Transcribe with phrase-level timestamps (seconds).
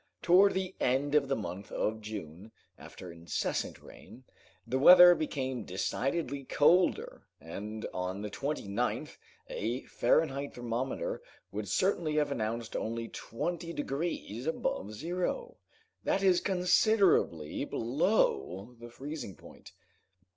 [0.23, 4.23] Towards the end of the month of June, after incessant rain,
[4.65, 9.17] the weather became decidedly colder, and on the 29th
[9.47, 15.57] a Fahrenheit thermometer would certainly have announced only twenty degrees above zero,
[16.03, 19.71] that is considerably below the freezing point.